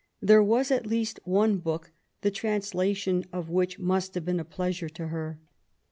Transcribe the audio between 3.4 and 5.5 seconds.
which must have been a pleasure to her.